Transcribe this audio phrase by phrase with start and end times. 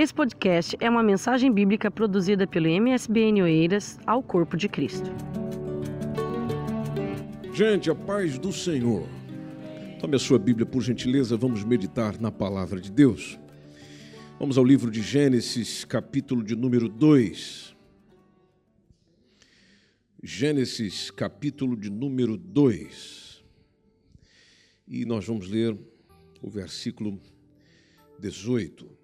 [0.00, 5.10] Esse podcast é uma mensagem bíblica produzida pelo MSBN Oeiras ao Corpo de Cristo.
[7.52, 9.06] Gente, a paz do Senhor.
[10.00, 13.38] Tome a sua Bíblia, por gentileza, vamos meditar na palavra de Deus.
[14.38, 17.76] Vamos ao livro de Gênesis, capítulo de número 2.
[20.22, 23.44] Gênesis, capítulo de número 2.
[24.88, 25.78] E nós vamos ler
[26.40, 27.20] o versículo
[28.18, 28.99] 18.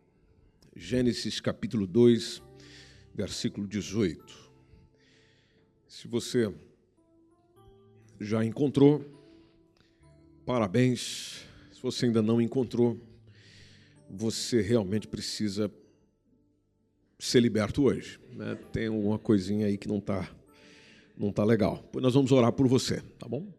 [0.79, 2.43] Gênesis capítulo 2,
[3.15, 4.23] versículo 18.
[5.89, 6.53] Se você
[8.21, 9.03] já encontrou,
[10.45, 11.47] parabéns.
[11.73, 13.01] Se você ainda não encontrou,
[14.11, 15.73] você realmente precisa
[17.19, 18.21] ser liberto hoje.
[18.35, 18.55] Né?
[18.71, 20.31] Tem alguma coisinha aí que não está
[21.17, 21.89] não tá legal.
[21.91, 23.51] Pois nós vamos orar por você, tá bom?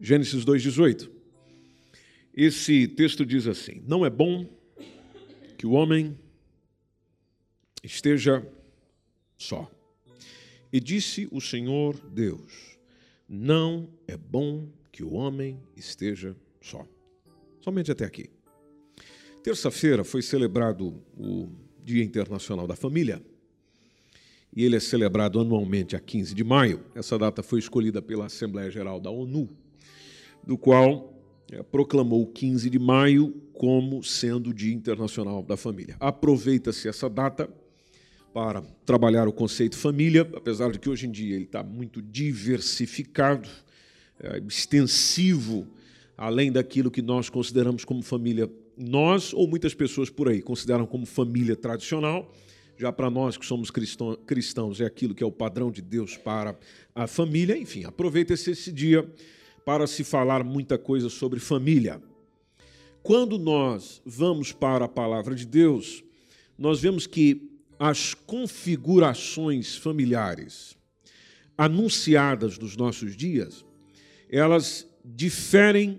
[0.00, 1.08] Gênesis 2,18.
[2.34, 4.44] Esse texto diz assim: Não é bom
[5.56, 6.18] que o homem
[7.82, 8.46] esteja
[9.36, 9.70] só.
[10.72, 12.78] E disse o Senhor Deus:
[13.28, 16.86] Não é bom que o homem esteja só.
[17.60, 18.30] Somente até aqui.
[19.42, 21.48] Terça-feira foi celebrado o
[21.84, 23.22] Dia Internacional da Família.
[24.54, 26.84] E ele é celebrado anualmente a 15 de maio.
[26.94, 29.48] Essa data foi escolhida pela Assembleia Geral da ONU,
[30.46, 31.12] do qual
[31.50, 35.96] é, proclamou 15 de maio como sendo o Dia Internacional da Família.
[35.98, 37.48] Aproveita-se essa data
[38.32, 43.48] para trabalhar o conceito família, apesar de que hoje em dia ele está muito diversificado,
[44.18, 45.66] é, extensivo,
[46.16, 48.50] além daquilo que nós consideramos como família.
[48.76, 52.32] Nós, ou muitas pessoas por aí, consideram como família tradicional.
[52.78, 56.58] Já para nós que somos cristãos, é aquilo que é o padrão de Deus para
[56.94, 57.56] a família.
[57.56, 59.08] Enfim, aproveita-se esse dia
[59.64, 62.02] para se falar muita coisa sobre família.
[63.02, 66.02] Quando nós vamos para a palavra de Deus,
[66.58, 67.51] nós vemos que
[67.82, 70.76] as configurações familiares
[71.58, 73.64] anunciadas nos nossos dias,
[74.30, 75.98] elas diferem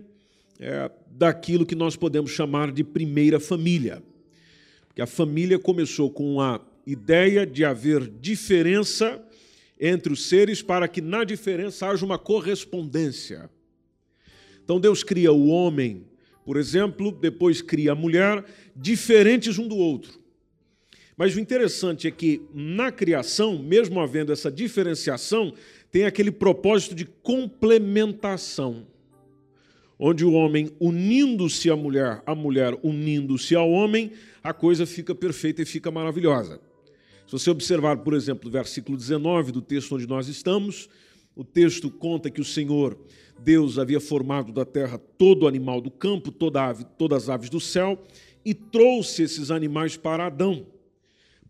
[0.61, 4.01] é, daquilo que nós podemos chamar de primeira família.
[4.87, 9.21] Porque a família começou com a ideia de haver diferença
[9.77, 13.49] entre os seres para que na diferença haja uma correspondência.
[14.63, 16.05] Então Deus cria o homem,
[16.45, 20.22] por exemplo, depois cria a mulher, diferentes um do outro.
[21.15, 25.53] Mas o interessante é que na criação, mesmo havendo essa diferenciação,
[25.91, 28.87] tem aquele propósito de complementação,
[29.99, 34.11] onde o homem unindo-se à mulher, a mulher unindo-se ao homem,
[34.43, 36.59] a coisa fica perfeita e fica maravilhosa.
[37.27, 40.89] Se você observar, por exemplo, o versículo 19 do texto onde nós estamos,
[41.35, 42.97] o texto conta que o Senhor,
[43.39, 47.59] Deus, havia formado da terra todo animal do campo, toda ave, todas as aves do
[47.59, 48.01] céu,
[48.43, 50.72] e trouxe esses animais para Adão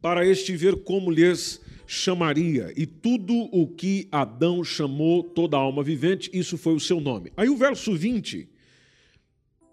[0.04, 2.74] para este ver como lhes chamaria.
[2.76, 7.32] E tudo o que Adão chamou toda alma vivente, isso foi o seu nome.
[7.38, 8.50] Aí o verso 20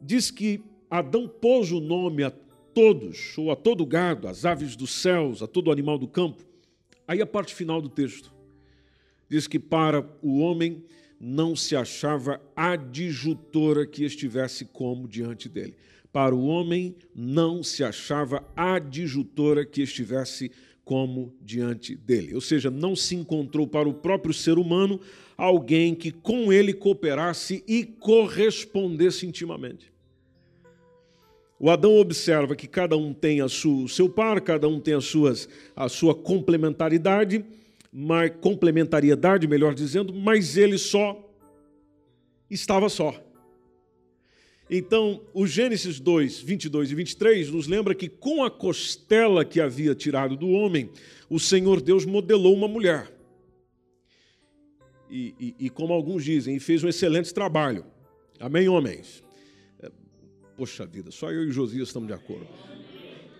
[0.00, 4.92] diz que Adão pôs o nome a todos, ou a todo gado, às aves dos
[4.92, 6.44] céus, a todo animal do campo.
[7.08, 8.32] Aí a parte final do texto
[9.28, 10.84] diz que para o homem
[11.18, 15.74] não se achava adjutora que estivesse como diante dele
[16.12, 20.50] para o homem não se achava adjutora que estivesse
[20.84, 22.34] como diante dele.
[22.34, 25.00] Ou seja, não se encontrou para o próprio ser humano
[25.36, 29.92] alguém que com ele cooperasse e correspondesse intimamente.
[31.58, 34.94] O Adão observa que cada um tem a sua, o seu par, cada um tem
[34.94, 37.44] as suas, a sua complementaridade,
[37.92, 41.22] mas, complementariedade, melhor dizendo, mas ele só
[42.50, 43.14] estava só.
[44.72, 49.96] Então, o Gênesis 2, 22 e 23 nos lembra que com a costela que havia
[49.96, 50.88] tirado do homem,
[51.28, 53.12] o Senhor Deus modelou uma mulher.
[55.10, 57.84] E, e, e como alguns dizem, fez um excelente trabalho.
[58.38, 59.24] Amém, homens?
[59.82, 59.90] É,
[60.56, 62.46] poxa vida, só eu e Josias estamos de acordo.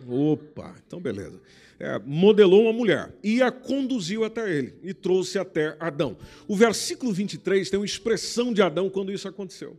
[0.08, 1.40] Opa, então beleza.
[1.78, 6.16] É, modelou uma mulher e a conduziu até ele e trouxe até Adão.
[6.48, 9.78] O versículo 23 tem uma expressão de Adão quando isso aconteceu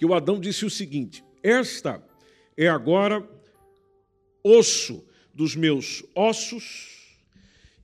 [0.00, 2.02] que o Adão disse o seguinte: Esta
[2.56, 3.22] é agora
[4.42, 5.04] osso
[5.34, 7.18] dos meus ossos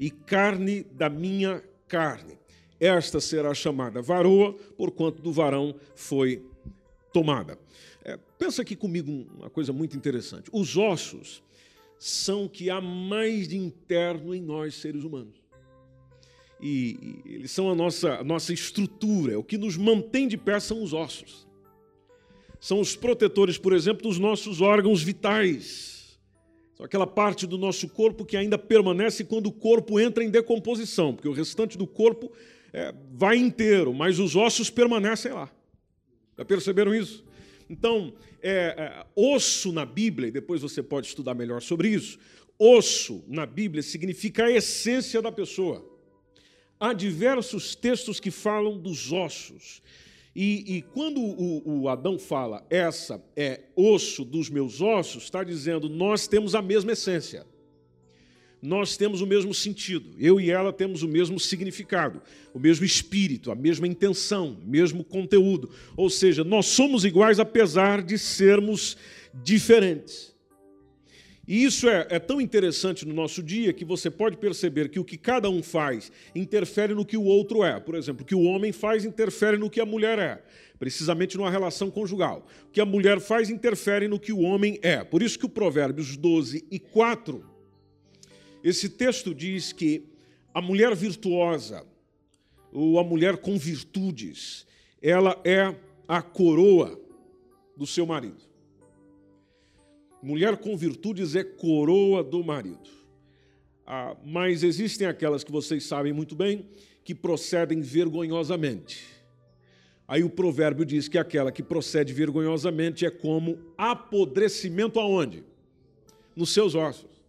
[0.00, 2.38] e carne da minha carne.
[2.80, 6.42] Esta será chamada varoa, porquanto do varão foi
[7.12, 7.58] tomada.
[8.02, 10.48] É, pensa aqui comigo uma coisa muito interessante.
[10.50, 11.42] Os ossos
[11.98, 15.34] são o que há mais de interno em nós, seres humanos.
[16.62, 20.58] E, e eles são a nossa, a nossa estrutura, o que nos mantém de pé
[20.58, 21.45] são os ossos
[22.60, 26.18] são os protetores, por exemplo, dos nossos órgãos vitais.
[26.76, 31.14] São aquela parte do nosso corpo que ainda permanece quando o corpo entra em decomposição,
[31.14, 32.30] porque o restante do corpo
[32.72, 35.50] é, vai inteiro, mas os ossos permanecem lá.
[36.36, 37.24] Já perceberam isso?
[37.68, 42.18] Então, é, é, osso na Bíblia, e depois você pode estudar melhor sobre isso,
[42.58, 45.84] osso na Bíblia significa a essência da pessoa.
[46.78, 49.82] Há diversos textos que falam dos ossos.
[50.38, 55.88] E, e quando o, o, Adão fala, essa é osso dos meus ossos, está dizendo,
[55.88, 57.46] nós temos a mesma essência.
[58.60, 60.10] Nós temos o mesmo sentido.
[60.18, 62.20] Eu e ela temos o mesmo significado,
[62.52, 65.70] o mesmo espírito, a mesma intenção, o mesmo conteúdo.
[65.96, 68.98] Ou seja, nós somos iguais apesar de sermos
[69.32, 70.35] diferentes.
[71.46, 75.04] E isso é, é, tão interessante no nosso dia que você pode perceber que o
[75.04, 77.78] que cada um faz interfere no que o outro é.
[77.78, 80.42] Por exemplo, o que o homem faz interfere no que a mulher é,
[80.76, 82.46] precisamente numa relação conjugal.
[82.68, 85.04] O que a mulher faz interfere no que o homem é.
[85.04, 87.44] Por isso que o Provérbios 12 e 4,
[88.64, 90.04] esse texto diz que
[90.52, 91.86] a mulher virtuosa,
[92.72, 94.66] ou a mulher com virtudes,
[95.00, 95.76] ela é
[96.08, 97.00] a coroa
[97.76, 98.42] do seu marido.
[100.26, 102.90] Mulher com virtudes é coroa do marido.
[103.86, 106.68] Ah, mas existem aquelas que vocês sabem muito bem
[107.04, 109.04] que procedem vergonhosamente.
[110.08, 115.44] Aí o provérbio diz que aquela que procede vergonhosamente é como apodrecimento aonde?
[116.34, 117.22] Nos seus ossos.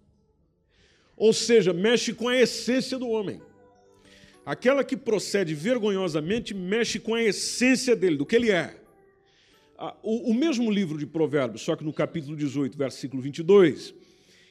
[1.15, 3.39] Ou seja, mexe com a essência do homem.
[4.43, 8.76] Aquela que procede vergonhosamente mexe com a essência dele, do que ele é.
[9.77, 13.93] Ah, o, mesmo livro de Provérbios, só que no capítulo 18, versículo 22,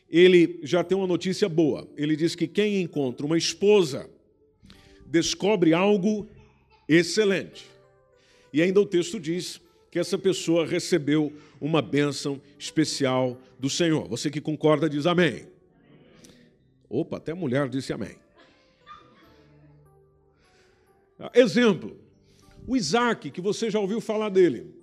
[0.09, 1.89] ele já tem uma notícia boa.
[1.97, 4.09] Ele diz que quem encontra uma esposa
[5.05, 6.29] descobre algo
[6.89, 7.67] excelente.
[8.53, 14.07] E ainda o texto diz que essa pessoa recebeu uma bênção especial do Senhor.
[14.09, 15.49] Você que concorda diz amém.
[16.89, 18.17] Opa, até a mulher disse amém.
[21.19, 21.99] Ah, exemplo,
[22.65, 24.76] o Isaac, que você já ouviu falar dele.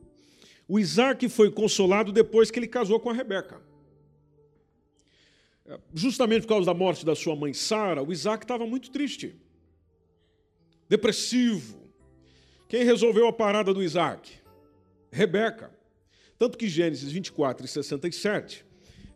[0.74, 3.62] O Isaac foi consolado depois que ele casou com a Rebeca.
[5.68, 9.36] É, justamente por causa da morte da sua mãe Sara, o Isaac estava muito triste,
[10.90, 11.80] depressivo.
[12.68, 14.34] Quem resolveu a parada do Isaac?
[15.12, 15.72] Rebeca.
[16.40, 18.66] Tanto que Gênesis 24 e 67,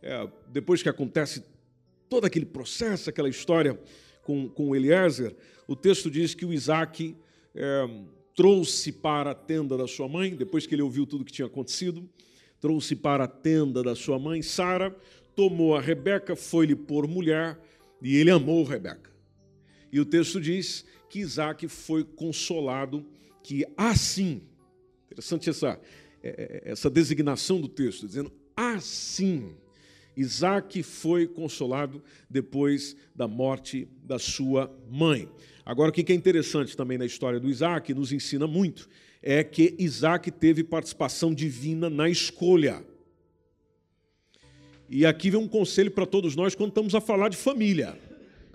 [0.00, 1.44] é, depois que acontece
[2.08, 3.76] todo aquele processo, aquela história
[4.22, 5.34] com, com Eliezer,
[5.66, 7.16] o texto diz que o Isaac
[7.52, 7.88] é,
[8.38, 11.46] trouxe para a tenda da sua mãe, depois que ele ouviu tudo o que tinha
[11.46, 12.08] acontecido,
[12.60, 14.96] trouxe para a tenda da sua mãe, Sara,
[15.34, 17.58] tomou a Rebeca, foi-lhe por mulher,
[18.00, 19.10] e ele amou Rebeca.
[19.90, 23.04] E o texto diz que Isaac foi consolado,
[23.42, 24.42] que assim,
[25.06, 25.80] interessante essa,
[26.22, 29.56] é, é, essa designação do texto, dizendo assim,
[30.16, 32.00] Isaac foi consolado
[32.30, 35.28] depois da morte da sua mãe.
[35.68, 38.88] Agora, o que é interessante também na história do Isaac, nos ensina muito,
[39.22, 42.82] é que Isaac teve participação divina na escolha.
[44.88, 47.98] E aqui vem um conselho para todos nós quando estamos a falar de família.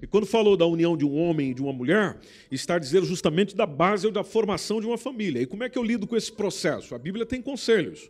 [0.02, 2.18] E quando falou da união de um homem e de uma mulher,
[2.50, 5.40] está dizer justamente da base ou da formação de uma família.
[5.40, 6.96] E como é que eu lido com esse processo?
[6.96, 8.10] A Bíblia tem conselhos.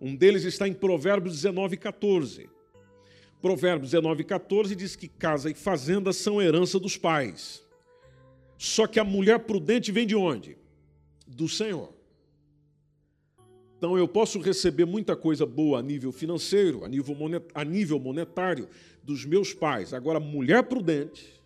[0.00, 2.48] Um deles está em Provérbios 19, 14.
[3.42, 7.65] Provérbios 19, 14 diz que casa e fazenda são herança dos pais.
[8.58, 10.56] Só que a mulher prudente vem de onde?
[11.26, 11.92] Do Senhor.
[13.78, 18.68] Então eu posso receber muita coisa boa a nível financeiro, a nível, monetário
[19.02, 19.92] dos meus pais.
[19.92, 21.36] Agora, mulher prudente,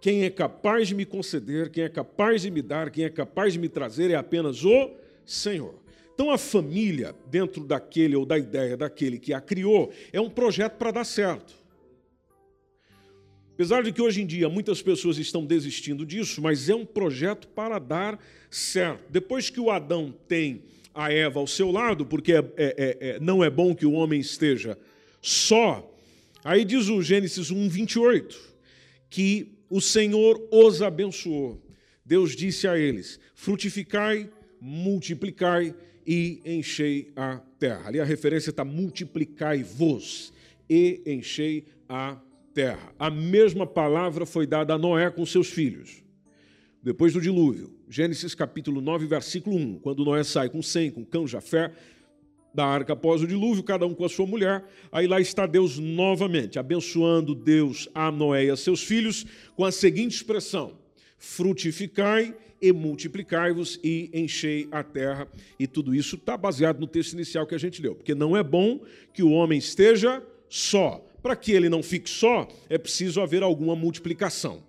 [0.00, 3.54] quem é capaz de me conceder, quem é capaz de me dar, quem é capaz
[3.54, 4.90] de me trazer é apenas o
[5.24, 5.74] Senhor.
[6.14, 10.76] Então a família, dentro daquele ou da ideia daquele que a criou, é um projeto
[10.76, 11.54] para dar certo.
[13.56, 17.48] Apesar de que hoje em dia muitas pessoas estão desistindo disso, mas é um projeto
[17.48, 19.02] para dar certo.
[19.08, 23.18] Depois que o Adão tem a Eva ao seu lado, porque é, é, é, é
[23.18, 24.78] não é bom que o homem esteja
[25.22, 25.90] só,
[26.44, 28.38] aí diz o Gênesis 1, 28,
[29.08, 31.58] que o Senhor os abençoou.
[32.04, 34.28] Deus disse a eles: frutificai,
[34.60, 35.74] multiplicai
[36.06, 37.88] e enchei a terra.
[37.88, 40.30] Ali a referência está multiplicai-vos
[40.68, 42.25] e enchei a terra.
[42.98, 46.02] A mesma palavra foi dada a Noé com seus filhos.
[46.82, 51.26] Depois do dilúvio, Gênesis capítulo 9, versículo 1, quando Noé sai com Sem, com Cão,
[51.26, 51.72] Jafé,
[52.54, 55.78] da arca após o dilúvio, cada um com a sua mulher, aí lá está Deus
[55.78, 60.78] novamente, abençoando Deus a Noé e a seus filhos com a seguinte expressão:
[61.18, 65.28] frutificai e multiplicai-vos e enchei a terra.
[65.58, 68.42] E tudo isso está baseado no texto inicial que a gente leu, porque não é
[68.42, 68.80] bom
[69.12, 71.05] que o homem esteja só.
[71.26, 74.62] Para que ele não fique só, é preciso haver alguma multiplicação.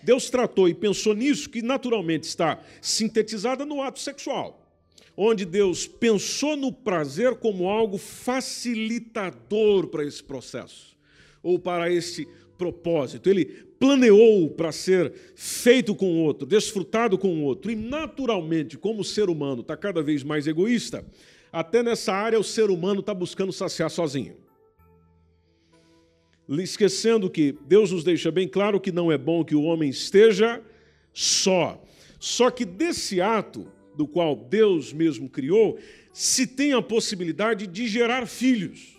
[0.00, 4.64] Deus tratou e pensou nisso, que naturalmente está sintetizada no ato sexual,
[5.16, 10.96] onde Deus pensou no prazer como algo facilitador para esse processo,
[11.42, 13.28] ou para esse propósito.
[13.28, 13.46] Ele
[13.80, 17.72] planeou para ser feito com o outro, desfrutado com o outro.
[17.72, 21.04] E, naturalmente, como o ser humano está cada vez mais egoísta,
[21.50, 24.43] até nessa área o ser humano está buscando saciar sozinho.
[26.48, 30.62] Esquecendo que Deus nos deixa bem claro que não é bom que o homem esteja
[31.12, 31.82] só.
[32.18, 35.78] Só que desse ato, do qual Deus mesmo criou,
[36.12, 38.94] se tem a possibilidade de gerar filhos.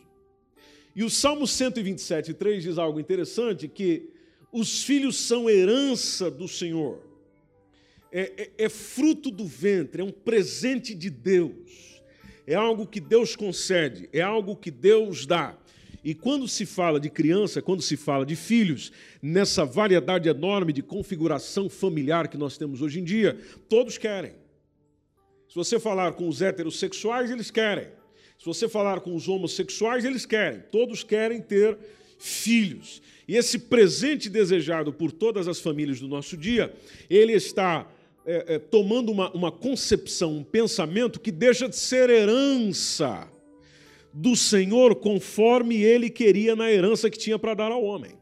[0.95, 4.09] E o Salmo 127, 3 diz algo interessante, que
[4.51, 7.03] os filhos são herança do Senhor.
[8.11, 12.01] É, é, é, fruto do ventre, é um presente de Deus.
[12.47, 15.57] É algo que Deus concede, é algo que Deus dá.
[16.05, 20.83] E quando se fala de criança, quando se fala de filhos, nessa variedade enorme de
[20.83, 23.35] configuração familiar que nós temos hoje em dia,
[23.67, 24.33] todos querem.
[25.49, 27.87] Se você falar com os heterossexuais, eles querem.
[28.37, 30.61] Se você falar com os homossexuais, eles querem.
[30.71, 31.75] Todos querem ter
[32.19, 33.01] filhos.
[33.27, 36.71] E esse presente desejado por todas as famílias do nosso dia,
[37.09, 37.91] ele está
[38.27, 43.27] é, é, tomando uma, uma concepção, um pensamento que deixa de ser herança
[44.17, 48.13] do Senhor conforme ele queria na herança que tinha para dar ao homem.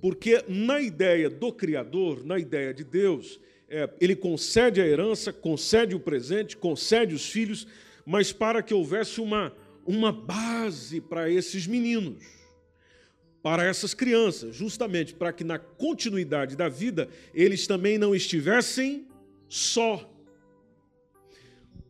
[0.00, 5.96] Porque na ideia do Criador, na ideia de Deus, é, ele concede a herança, concede
[5.96, 7.66] o presente, concede os filhos,
[8.06, 9.52] mas para que houvesse uma,
[9.84, 12.22] uma base para esses meninos,
[13.42, 19.08] para essas crianças, justamente para que na continuidade da vida eles também não estivessem
[19.48, 20.08] só.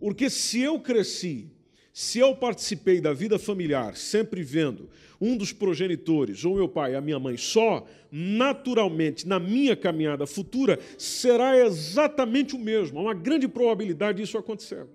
[0.00, 1.50] Porque se eu cresci,
[1.99, 4.88] se eu participei da vida familiar, sempre vendo
[5.21, 10.78] um dos progenitores, ou meu pai, a minha mãe só, naturalmente, na minha caminhada futura,
[10.97, 12.99] será exatamente o mesmo.
[12.99, 14.87] Há uma grande probabilidade disso acontecer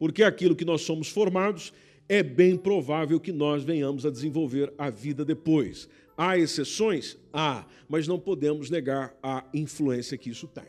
[0.00, 1.74] porque aquilo que nós somos formados
[2.08, 5.90] é bem provável que nós venhamos a desenvolver a vida depois.
[6.16, 7.18] Há exceções?
[7.30, 10.64] Há, mas não podemos negar a influência que isso tem.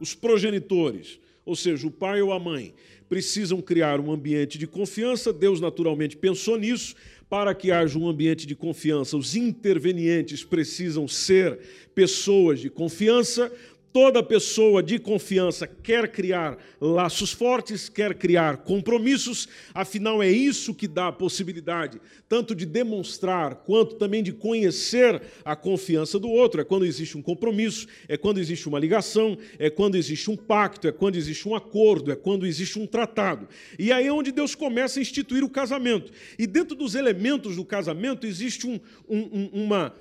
[0.00, 2.74] Os progenitores, ou seja, o pai ou a mãe,
[3.08, 5.32] precisam criar um ambiente de confiança.
[5.32, 6.96] Deus naturalmente pensou nisso.
[7.28, 11.58] Para que haja um ambiente de confiança, os intervenientes precisam ser
[11.92, 13.50] pessoas de confiança,
[13.96, 20.86] Toda pessoa de confiança quer criar laços fortes, quer criar compromissos, afinal é isso que
[20.86, 21.98] dá a possibilidade
[22.28, 26.60] tanto de demonstrar quanto também de conhecer a confiança do outro.
[26.60, 30.86] É quando existe um compromisso, é quando existe uma ligação, é quando existe um pacto,
[30.86, 33.48] é quando existe um acordo, é quando existe um tratado.
[33.78, 36.12] E aí é onde Deus começa a instituir o casamento.
[36.38, 39.94] E dentro dos elementos do casamento existe um, um, uma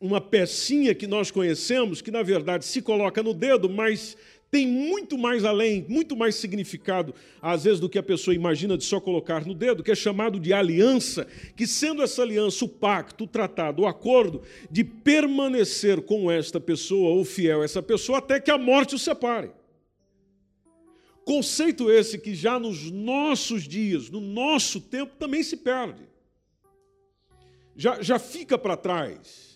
[0.00, 4.16] uma pecinha que nós conhecemos, que na verdade se coloca no dedo, mas
[4.50, 8.82] tem muito mais além, muito mais significado, às vezes, do que a pessoa imagina de
[8.82, 13.24] só colocar no dedo, que é chamado de aliança, que sendo essa aliança o pacto,
[13.24, 18.40] o tratado, o acordo de permanecer com esta pessoa ou fiel a essa pessoa até
[18.40, 19.52] que a morte o separe.
[21.24, 26.02] Conceito esse que já nos nossos dias, no nosso tempo, também se perde.
[27.76, 29.49] Já, já fica para trás.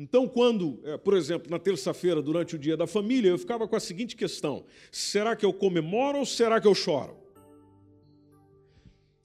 [0.00, 3.74] Então, quando, é, por exemplo, na terça-feira, durante o dia da família, eu ficava com
[3.74, 7.16] a seguinte questão: será que eu comemoro ou será que eu choro?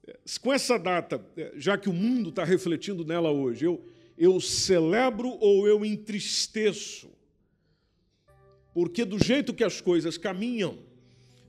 [0.04, 3.86] É, com essa data, é, já que o mundo está refletindo nela hoje, eu,
[4.18, 7.08] eu celebro ou eu entristeço?
[8.74, 10.76] Porque do jeito que as coisas caminham,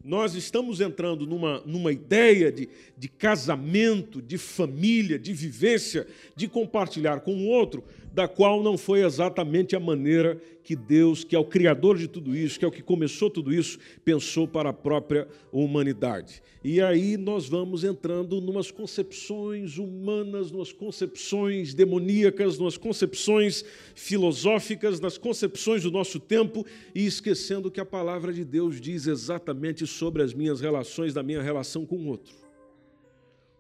[0.04, 6.06] nós estamos entrando numa, numa ideia de, de casamento, de família, de vivência,
[6.36, 7.84] de compartilhar com o outro,
[8.16, 12.34] da qual não foi exatamente a maneira que Deus, que é o Criador de tudo
[12.34, 16.42] isso, que é o que começou tudo isso, pensou para a própria humanidade.
[16.64, 25.18] E aí nós vamos entrando numas concepções humanas, numas concepções demoníacas, numas concepções filosóficas, nas
[25.18, 30.34] concepções do nosso tempo e esquecendo que a palavra de Deus diz exatamente sobre as
[30.34, 32.34] minhas relações, da minha relação com o outro.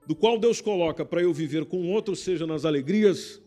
[0.07, 3.41] Do qual Deus coloca para eu viver com o outro, seja nas alegrias,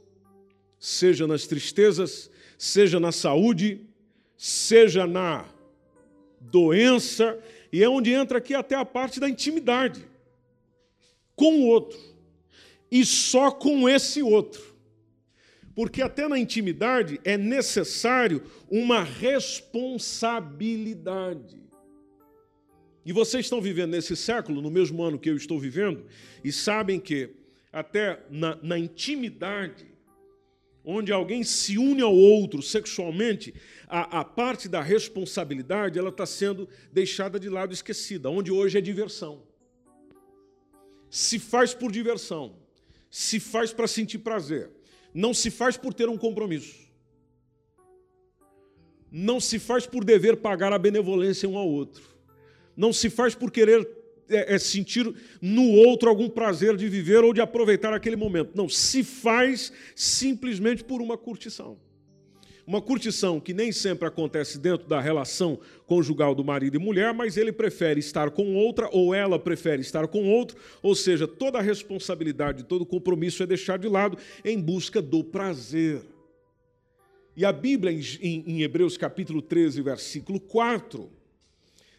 [0.79, 3.81] seja nas tristezas, seja na saúde,
[4.37, 5.47] seja na
[6.41, 7.39] doença,
[7.73, 10.07] e é onde entra aqui até a parte da intimidade
[11.35, 11.99] com o outro,
[12.91, 14.69] e só com esse outro.
[15.75, 21.63] Porque até na intimidade é necessário uma responsabilidade.
[23.07, 26.05] E vocês estão vivendo nesse século, no mesmo ano que eu estou vivendo,
[26.43, 27.31] e sabem que
[27.73, 29.87] até na, na intimidade,
[30.91, 33.53] onde alguém se une ao outro sexualmente,
[33.87, 38.81] a, a parte da responsabilidade ela está sendo deixada de lado, esquecida, onde hoje é
[38.81, 39.43] diversão.
[41.11, 42.57] Se faz por diversão,
[43.11, 44.71] se faz para sentir prazer,
[45.13, 46.89] não se faz por ter um compromisso.
[49.13, 52.03] Não se faz por dever pagar a benevolência um ao outro.
[52.75, 53.85] Não se faz por querer
[54.29, 58.53] é, é sentir no outro algum prazer de viver ou de aproveitar aquele momento.
[58.55, 61.79] Não, se faz simplesmente por uma curtição.
[62.69, 67.39] Uma curtição que nem sempre acontece dentro da relação conjugal do marido e mulher, mas
[67.39, 71.63] ele prefere estar com outra ou ela prefere estar com outro, ou seja, toda a
[71.63, 76.03] responsabilidade, todo o compromisso é deixado de lado em busca do prazer.
[77.35, 81.09] E a Bíblia, em, em Hebreus capítulo 13, versículo 4,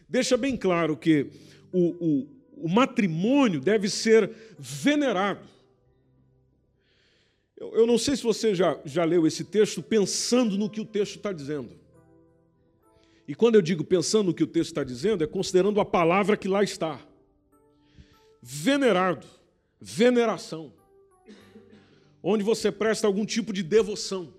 [0.08, 1.32] deixa bem claro que
[1.72, 2.28] o, o,
[2.64, 5.46] o matrimônio deve ser venerado.
[7.56, 10.84] Eu, eu, não sei se você já, já leu esse texto pensando no que o
[10.84, 11.78] texto está dizendo.
[13.28, 16.36] E quando eu digo pensando no que o texto está dizendo, é considerando a palavra
[16.36, 17.00] que lá está.
[18.42, 19.26] Venerado,
[19.78, 20.72] veneração.
[22.22, 24.34] Onde você presta algum tipo de devoção.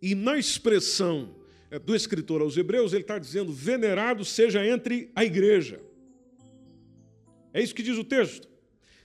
[0.00, 1.34] E na expressão
[1.70, 5.80] é, do escritor aos Hebreus, ele está dizendo: venerado seja entre a igreja.
[7.52, 8.48] É isso que diz o texto?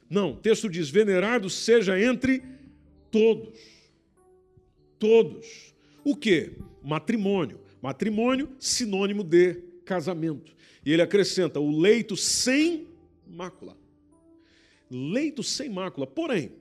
[0.10, 2.44] Não, o texto diz: venerado seja entre
[3.12, 3.60] todos.
[5.00, 5.74] Todos.
[6.04, 6.54] O que?
[6.84, 7.60] Matrimônio.
[7.82, 10.56] Matrimônio, sinônimo de casamento.
[10.86, 12.88] E ele acrescenta: o leito sem
[13.28, 13.78] mácula.
[14.90, 16.06] Leito sem mácula.
[16.06, 16.52] Porém,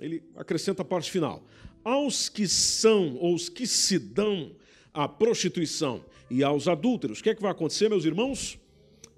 [0.00, 1.44] ele acrescenta a parte final:
[1.82, 4.54] aos que são, ou os que se dão
[4.92, 8.58] à prostituição e aos adúlteros, o que é que vai acontecer, meus irmãos?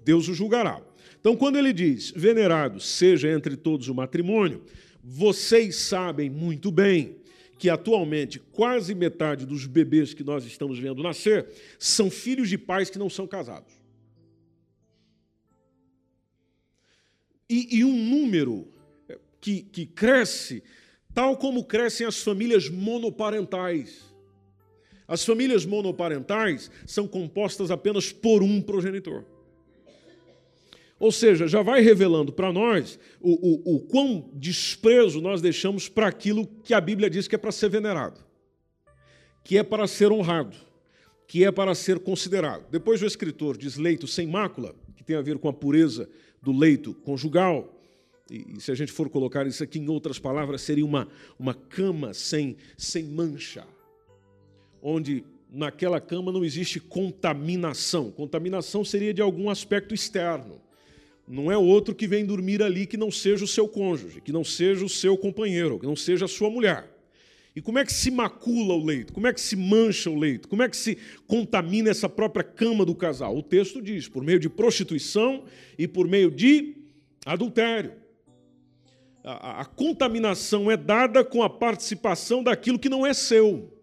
[0.03, 0.81] Deus o julgará.
[1.27, 4.63] Então, quando ele diz, venerado seja entre todos o matrimônio,
[5.03, 7.17] vocês sabem muito bem
[7.59, 11.45] que atualmente quase metade dos bebês que nós estamos vendo nascer
[11.77, 13.73] são filhos de pais que não são casados.
[17.49, 18.65] E, e um número
[19.41, 20.63] que, que cresce,
[21.13, 24.01] tal como crescem as famílias monoparentais.
[25.05, 29.25] As famílias monoparentais são compostas apenas por um progenitor.
[30.99, 36.07] Ou seja, já vai revelando para nós o, o, o quão desprezo nós deixamos para
[36.07, 38.19] aquilo que a Bíblia diz que é para ser venerado,
[39.43, 40.57] que é para ser honrado,
[41.27, 42.65] que é para ser considerado.
[42.71, 46.09] Depois o escritor diz leito sem mácula, que tem a ver com a pureza
[46.41, 47.73] do leito conjugal.
[48.29, 51.07] E, se a gente for colocar isso aqui em outras palavras, seria uma,
[51.37, 53.67] uma cama sem, sem mancha,
[54.81, 58.09] onde naquela cama não existe contaminação.
[58.09, 60.66] Contaminação seria de algum aspecto externo
[61.27, 64.43] não é outro que vem dormir ali que não seja o seu cônjuge, que não
[64.43, 66.89] seja o seu companheiro, que não seja a sua mulher.
[67.53, 69.11] E como é que se macula o leito?
[69.11, 70.47] Como é que se mancha o leito?
[70.47, 73.35] Como é que se contamina essa própria cama do casal?
[73.35, 75.43] O texto diz: por meio de prostituição
[75.77, 76.75] e por meio de
[77.25, 77.93] adultério.
[79.23, 83.76] A, a, a contaminação é dada com a participação daquilo que não é seu.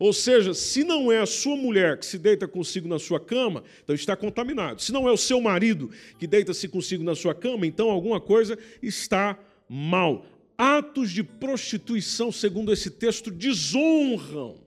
[0.00, 3.62] Ou seja, se não é a sua mulher que se deita consigo na sua cama,
[3.84, 4.80] então está contaminado.
[4.80, 8.58] Se não é o seu marido que deita-se consigo na sua cama, então alguma coisa
[8.82, 10.24] está mal.
[10.56, 14.64] Atos de prostituição, segundo esse texto, desonram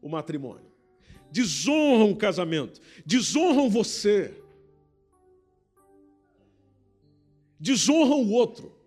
[0.00, 0.70] o matrimônio,
[1.28, 4.32] desonram o casamento, desonram você,
[7.58, 8.77] desonram o outro.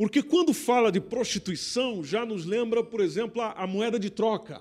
[0.00, 4.58] Porque quando fala de prostituição, já nos lembra, por exemplo, a, a moeda de troca,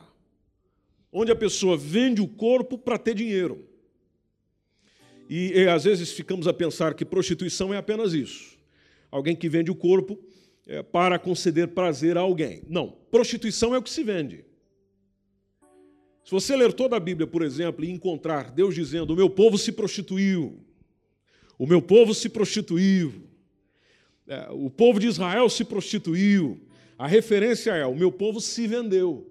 [1.14, 3.66] onde a pessoa vende o corpo para ter dinheiro.
[5.30, 8.58] E, e, às vezes ficamos a pensar que prostituição é apenas isso:
[9.10, 10.22] alguém que vende o corpo
[10.68, 12.62] é, para conceder prazer a alguém.
[12.68, 14.44] Não, prostituição é o que se vende.
[16.22, 19.58] Se você ler toda a Bíblia, por exemplo, e encontrar Deus dizendo: O meu povo
[19.58, 20.60] se prostituiu,
[21.58, 23.29] o meu povo se prostituiu,
[24.52, 26.60] o povo de Israel se prostituiu.
[26.98, 29.28] A referência é: o meu povo se vendeu.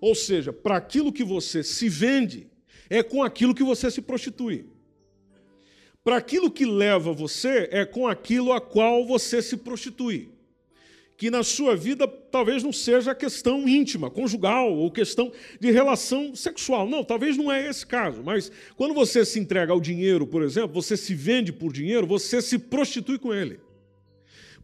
[0.00, 2.46] Ou seja, para aquilo que você se vende,
[2.88, 4.66] é com aquilo que você se prostitui.
[6.04, 10.30] Para aquilo que leva você, é com aquilo a qual você se prostitui.
[11.16, 16.86] Que na sua vida talvez não seja questão íntima, conjugal ou questão de relação sexual.
[16.86, 18.22] Não, talvez não é esse caso.
[18.22, 22.40] Mas quando você se entrega ao dinheiro, por exemplo, você se vende por dinheiro, você
[22.40, 23.58] se prostitui com ele.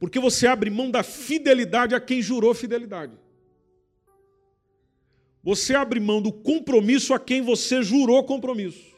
[0.03, 3.13] Porque você abre mão da fidelidade a quem jurou fidelidade.
[5.45, 8.97] Você abre mão do compromisso a quem você jurou compromisso.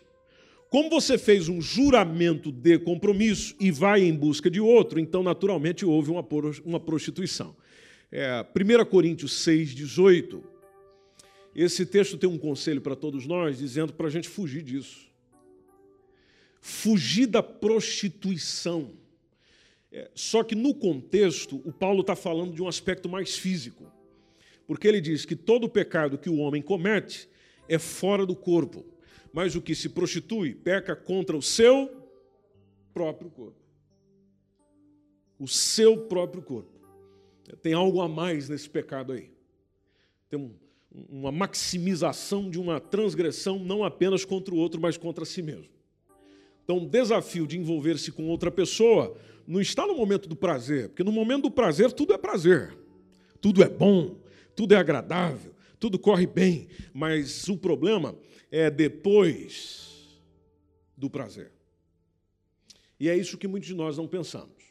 [0.70, 5.84] Como você fez um juramento de compromisso e vai em busca de outro, então naturalmente
[5.84, 7.54] houve uma prostituição.
[8.10, 10.42] É, 1 Coríntios 6, 18.
[11.54, 15.06] Esse texto tem um conselho para todos nós, dizendo para a gente fugir disso.
[16.62, 19.03] Fugir da prostituição.
[19.94, 23.90] É, só que no contexto, o Paulo está falando de um aspecto mais físico.
[24.66, 27.28] Porque ele diz que todo pecado que o homem comete
[27.68, 28.85] é fora do corpo
[29.35, 31.90] mas o que se prostitui peca contra o seu
[32.94, 33.59] próprio corpo.
[35.40, 36.70] O seu próprio corpo.
[37.61, 39.33] Tem algo a mais nesse pecado aí.
[40.30, 40.54] Tem um,
[41.09, 45.74] uma maximização de uma transgressão não apenas contra o outro, mas contra si mesmo.
[46.62, 51.04] Então, o desafio de envolver-se com outra pessoa não está no momento do prazer, porque
[51.04, 52.76] no momento do prazer tudo é prazer,
[53.40, 54.16] tudo é bom,
[54.57, 58.16] tudo é agradável, tudo corre bem, mas o problema
[58.50, 60.20] é depois
[60.96, 61.52] do prazer.
[62.98, 64.64] E é isso que muitos de nós não pensamos.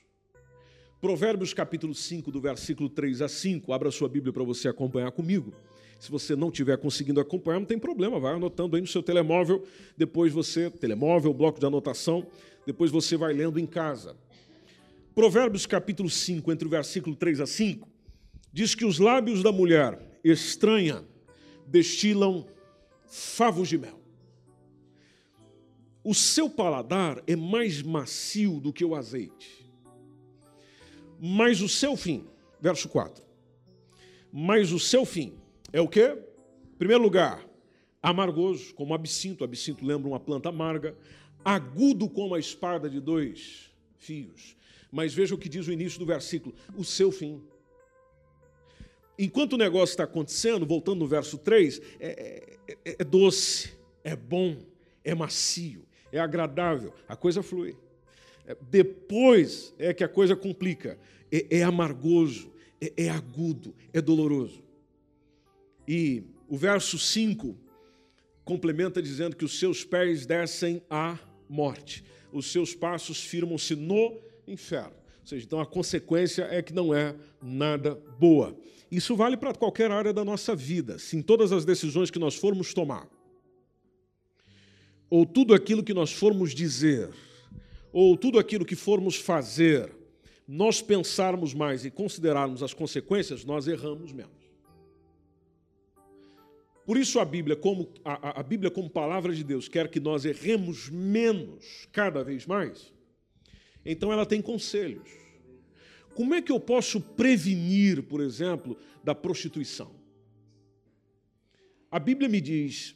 [1.00, 5.54] Provérbios capítulo 5, do versículo 3 a 5, abra sua Bíblia para você acompanhar comigo.
[6.00, 9.66] Se você não estiver conseguindo acompanhar, não tem problema, vai anotando aí no seu telemóvel,
[9.98, 12.26] depois você, telemóvel, bloco de anotação,
[12.66, 14.16] depois você vai lendo em casa.
[15.15, 17.88] Provérbios capítulo 5, entre o versículo 3 a 5,
[18.52, 21.06] diz que os lábios da mulher estranha
[21.67, 22.47] destilam
[23.06, 24.02] favos de mel.
[26.04, 29.63] O seu paladar é mais macio do que o azeite.
[31.19, 32.26] Mas o seu fim,
[32.60, 33.23] verso 4.
[34.32, 35.36] Mas o seu fim
[35.71, 36.17] é o quê?
[36.73, 37.47] Em primeiro lugar,
[38.02, 39.43] amargoso, como absinto.
[39.43, 40.97] Absinto lembra uma planta amarga.
[41.45, 44.58] Agudo como a espada de dois fios.
[44.94, 47.42] Mas veja o que diz o início do versículo: o seu fim.
[49.18, 54.56] Enquanto o negócio está acontecendo, voltando no verso 3, é, é, é doce, é bom,
[55.04, 57.76] é macio, é agradável, a coisa flui.
[58.46, 61.00] É, depois é que a coisa complica,
[61.32, 64.64] é, é amargoso, é, é agudo, é doloroso.
[65.88, 67.58] E o verso 5
[68.46, 71.18] complementa dizendo que os seus pés descem à
[71.50, 74.94] morte, os seus passos firmam-se no inferno.
[75.22, 78.56] Ou seja, então a consequência é que não é nada boa.
[78.92, 82.36] Isso vale para qualquer área da nossa vida, se em todas as decisões que nós
[82.36, 83.08] formos tomar,
[85.10, 87.10] ou tudo aquilo que nós formos dizer,
[87.92, 89.92] ou tudo aquilo que formos fazer,
[90.48, 94.44] nós pensarmos mais e considerarmos as consequências, nós erramos menos.
[96.86, 100.26] Por isso a Bíblia, como a, a Bíblia como palavra de Deus, quer que nós
[100.26, 102.93] erremos menos cada vez mais.
[103.86, 105.10] Então ela tem conselhos.
[106.15, 109.91] Como é que eu posso prevenir, por exemplo, da prostituição?
[111.89, 112.96] A Bíblia me diz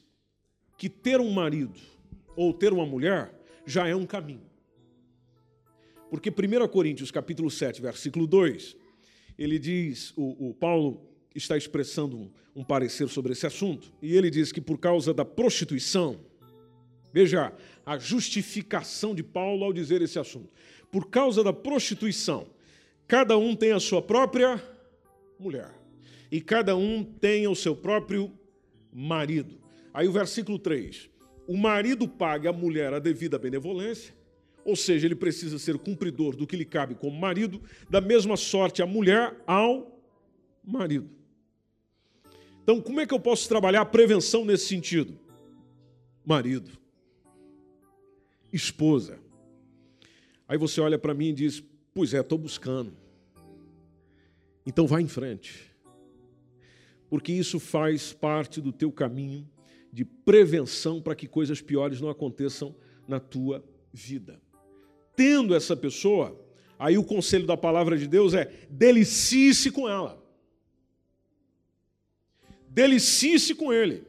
[0.78, 1.80] que ter um marido
[2.36, 3.34] ou ter uma mulher
[3.66, 4.48] já é um caminho.
[6.10, 8.78] Porque 1 Coríntios capítulo 7, versículo 2,
[9.38, 11.02] ele diz, o, o Paulo
[11.36, 15.26] está expressando um, um parecer sobre esse assunto, e ele diz que por causa da
[15.26, 16.20] prostituição,
[17.14, 17.54] veja
[17.86, 20.50] a justificação de Paulo ao dizer esse assunto,
[20.92, 22.48] por causa da prostituição,
[23.08, 24.62] Cada um tem a sua própria
[25.40, 25.74] mulher.
[26.30, 28.32] E cada um tem o seu próprio
[28.92, 29.58] marido.
[29.94, 31.10] Aí o versículo 3.
[31.48, 34.14] O marido paga à mulher a devida benevolência,
[34.66, 38.82] ou seja, ele precisa ser cumpridor do que lhe cabe como marido, da mesma sorte
[38.82, 39.98] a mulher ao
[40.62, 41.10] marido.
[42.62, 45.18] Então, como é que eu posso trabalhar a prevenção nesse sentido?
[46.26, 46.70] Marido,
[48.52, 49.18] esposa.
[50.48, 52.94] Aí você olha para mim e diz: Pois é, estou buscando.
[54.66, 55.72] Então vá em frente.
[57.10, 59.50] Porque isso faz parte do teu caminho
[59.92, 62.76] de prevenção para que coisas piores não aconteçam
[63.08, 64.42] na tua vida.
[65.16, 66.40] Tendo essa pessoa,
[66.78, 70.24] aí o conselho da palavra de Deus é: delicie-se com ela.
[72.70, 74.06] Delicie-se com ele.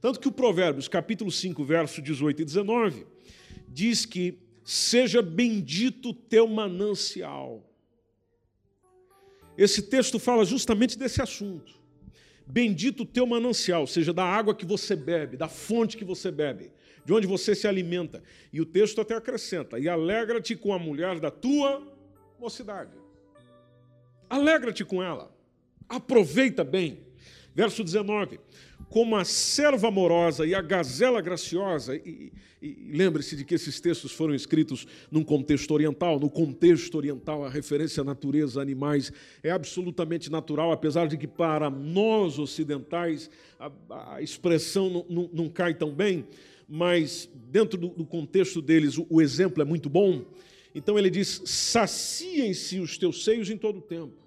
[0.00, 3.06] Tanto que o Provérbios, capítulo 5, verso 18 e 19,
[3.68, 7.62] diz que seja bendito o teu manancial.
[9.56, 11.74] Esse texto fala justamente desse assunto.
[12.46, 16.72] Bendito o teu manancial, seja, da água que você bebe, da fonte que você bebe,
[17.04, 18.22] de onde você se alimenta.
[18.52, 21.86] E o texto até acrescenta: e alegra-te com a mulher da tua
[22.38, 22.92] mocidade.
[24.28, 25.34] Alegra-te com ela.
[25.88, 27.03] Aproveita bem.
[27.54, 28.40] Verso 19:
[28.88, 34.10] Como a serva amorosa e a gazela graciosa, e, e, lembre-se de que esses textos
[34.10, 36.18] foram escritos num contexto oriental.
[36.18, 39.12] No contexto oriental, a referência à natureza, animais,
[39.42, 43.70] é absolutamente natural, apesar de que para nós ocidentais a,
[44.16, 46.26] a expressão não, não, não, cai tão bem,
[46.68, 50.24] mas dentro do, do contexto deles o, o exemplo é muito bom.
[50.74, 54.23] Então ele diz: saciem-se os teus seios em todo o tempo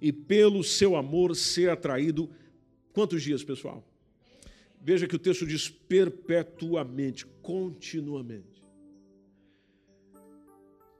[0.00, 2.30] e pelo seu amor ser atraído.
[2.92, 3.84] Quantos dias, pessoal?
[4.80, 8.62] Veja que o texto diz perpetuamente, continuamente.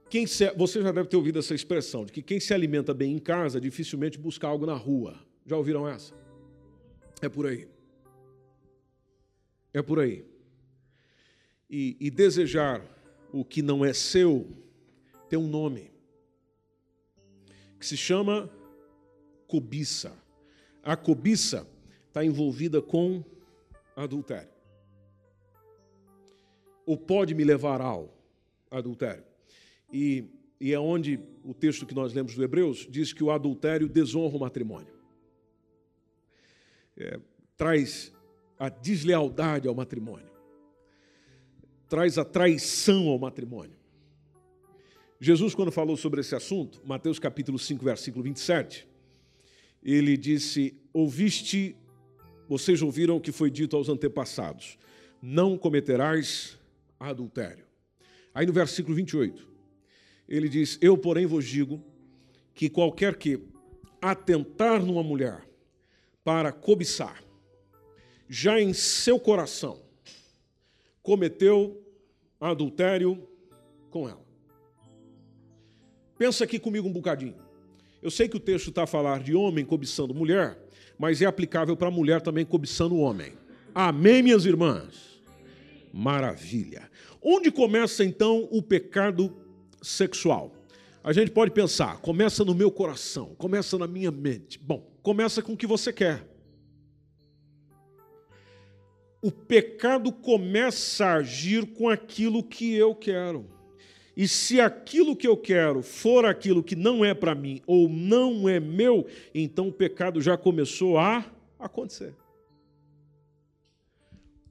[0.09, 3.13] Quem se, você já deve ter ouvido essa expressão de que quem se alimenta bem
[3.13, 5.19] em casa dificilmente busca algo na rua.
[5.45, 6.13] Já ouviram essa?
[7.21, 7.67] É por aí.
[9.73, 10.25] É por aí.
[11.69, 12.81] E, e desejar
[13.33, 14.47] o que não é seu
[15.29, 15.91] tem um nome
[17.79, 18.49] que se chama
[19.47, 20.13] cobiça.
[20.83, 21.67] A cobiça
[22.07, 23.23] está envolvida com
[23.95, 24.49] adultério.
[26.85, 28.13] Ou pode me levar ao
[28.71, 29.23] adultério.
[29.91, 30.25] E,
[30.59, 34.35] e é onde o texto que nós lemos do Hebreus diz que o adultério desonra
[34.35, 34.93] o matrimônio.
[36.95, 37.19] É,
[37.55, 38.11] traz
[38.57, 40.29] a deslealdade ao matrimônio.
[41.87, 43.77] Traz a traição ao matrimônio.
[45.19, 48.87] Jesus, quando falou sobre esse assunto, Mateus capítulo 5, versículo 27,
[49.87, 51.73] ele disse: Ouviste,
[52.49, 54.77] vocês ouviram o que foi dito aos antepassados:
[55.21, 56.59] Não cometerás
[56.99, 57.65] adultério.
[58.33, 59.47] Aí no versículo 28,
[60.27, 61.81] ele diz: Eu, porém, vos digo
[62.53, 63.39] que qualquer que
[64.01, 65.47] atentar numa mulher
[66.23, 67.23] para cobiçar,
[68.27, 69.81] já em seu coração
[71.01, 71.81] cometeu
[72.41, 73.25] adultério
[73.89, 74.25] com ela.
[76.17, 77.46] Pensa aqui comigo um bocadinho.
[78.07, 80.57] Eu sei que o texto está a falar de homem cobiçando mulher,
[80.97, 83.33] mas é aplicável para mulher também cobiçando o homem.
[83.75, 85.21] Amém, minhas irmãs?
[85.91, 86.89] Maravilha.
[87.21, 89.35] Onde começa então o pecado
[89.81, 90.55] sexual?
[91.03, 94.57] A gente pode pensar, começa no meu coração, começa na minha mente.
[94.57, 96.25] Bom, começa com o que você quer.
[99.21, 103.56] O pecado começa a agir com aquilo que eu quero.
[104.17, 108.49] E se aquilo que eu quero for aquilo que não é para mim ou não
[108.49, 111.23] é meu, então o pecado já começou a
[111.59, 112.15] acontecer.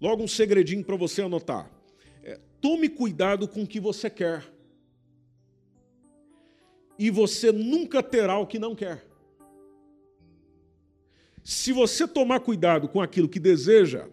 [0.00, 1.68] Logo um segredinho para você anotar.
[2.22, 4.44] É, tome cuidado com o que você quer.
[6.96, 9.04] E você nunca terá o que não quer.
[11.42, 14.06] Se você tomar cuidado com aquilo que deseja,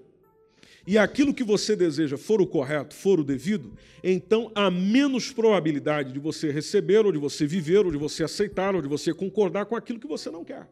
[0.86, 3.72] e aquilo que você deseja for o correto, for o devido,
[4.04, 8.76] então há menos probabilidade de você receber, ou de você viver, ou de você aceitar,
[8.76, 10.68] ou de você concordar com aquilo que você não quer.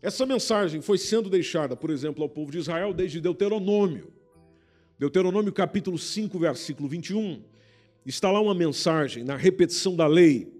[0.00, 4.12] Essa mensagem foi sendo deixada, por exemplo, ao povo de Israel desde Deuteronômio.
[4.98, 7.42] Deuteronômio capítulo 5, versículo 21,
[8.06, 10.50] está lá uma mensagem na repetição da lei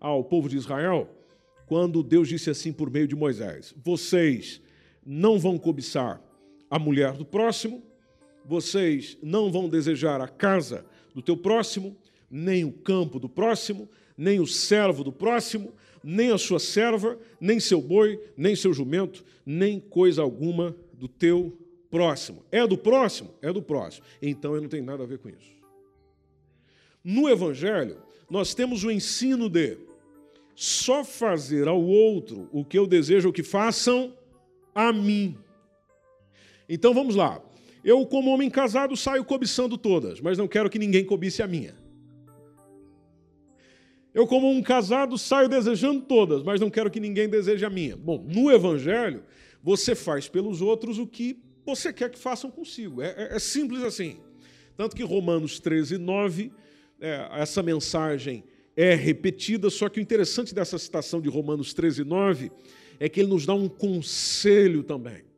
[0.00, 1.08] ao povo de Israel,
[1.66, 4.60] quando Deus disse assim por meio de Moisés: Vocês
[5.06, 6.20] não vão cobiçar
[6.70, 7.82] a mulher do próximo,
[8.46, 11.96] vocês não vão desejar a casa do teu próximo,
[12.30, 17.60] nem o campo do próximo, nem o servo do próximo, nem a sua serva, nem
[17.60, 21.58] seu boi, nem seu jumento, nem coisa alguma do teu
[21.90, 22.44] próximo.
[22.50, 23.30] É do próximo?
[23.42, 24.06] É do próximo.
[24.22, 25.60] Então eu não tenho nada a ver com isso.
[27.02, 27.98] No Evangelho,
[28.30, 29.76] nós temos o ensino de
[30.54, 34.14] só fazer ao outro o que eu desejo que façam
[34.74, 35.36] a mim.
[36.72, 37.42] Então vamos lá.
[37.82, 41.74] Eu, como homem casado, saio cobiçando todas, mas não quero que ninguém cobice a minha.
[44.14, 47.96] Eu, como um casado, saio desejando todas, mas não quero que ninguém deseje a minha.
[47.96, 49.24] Bom, no Evangelho,
[49.62, 53.02] você faz pelos outros o que você quer que façam consigo.
[53.02, 54.18] É, é, é simples assim.
[54.76, 56.52] Tanto que Romanos 13, 9,
[57.00, 58.44] é, essa mensagem
[58.76, 62.52] é repetida, só que o interessante dessa citação de Romanos 13, 9
[63.00, 65.29] é que ele nos dá um conselho também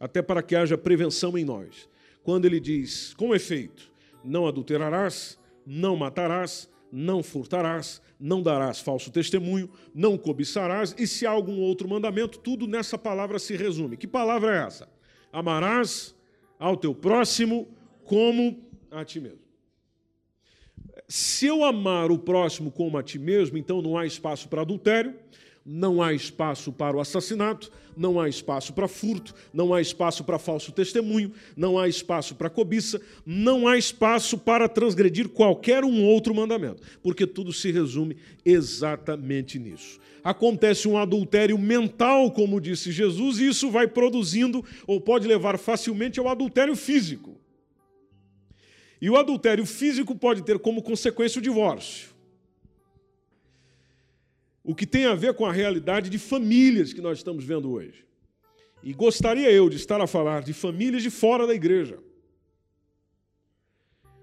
[0.00, 1.88] até para que haja prevenção em nós.
[2.22, 3.92] Quando ele diz, com efeito,
[4.24, 11.30] não adulterarás, não matarás, não furtarás, não darás falso testemunho, não cobiçarás, e se há
[11.30, 13.96] algum outro mandamento, tudo nessa palavra se resume.
[13.96, 14.88] Que palavra é essa?
[15.32, 16.14] Amarás
[16.58, 17.68] ao teu próximo
[18.04, 19.38] como a ti mesmo.
[21.08, 25.14] Se eu amar o próximo como a ti mesmo, então não há espaço para adultério,
[25.72, 30.36] Não há espaço para o assassinato, não há espaço para furto, não há espaço para
[30.36, 36.34] falso testemunho, não há espaço para cobiça, não há espaço para transgredir qualquer um outro
[36.34, 40.00] mandamento, porque tudo se resume exatamente nisso.
[40.24, 46.18] Acontece um adultério mental, como disse Jesus, e isso vai produzindo ou pode levar facilmente
[46.18, 47.40] ao adultério físico.
[49.00, 52.10] E o adultério físico pode ter como consequência o divórcio
[54.70, 58.06] o que tem a ver com a realidade de famílias que nós estamos vendo hoje.
[58.84, 61.98] E gostaria eu de estar a falar de famílias de fora da igreja.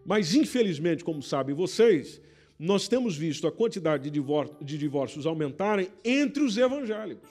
[0.06, 2.22] Mas, infelizmente, como sabem vocês,
[2.58, 7.30] nós temos visto a quantidade de divórcios aumentarem entre os evangélicos,